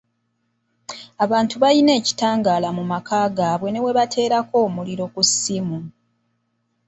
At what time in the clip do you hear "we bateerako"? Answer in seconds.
3.83-4.55